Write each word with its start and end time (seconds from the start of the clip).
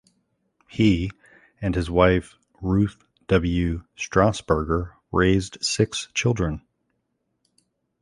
He 0.67 1.11
and 1.61 1.75
his 1.75 1.87
wife, 1.87 2.35
Ruth 2.59 3.03
W. 3.27 3.83
Strassburger, 3.95 4.93
raised 5.11 5.63
six 5.63 6.07
children. 6.15 6.63